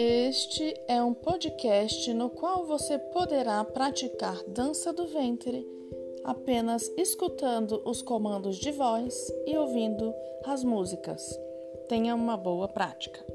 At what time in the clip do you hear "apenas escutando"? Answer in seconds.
6.22-7.82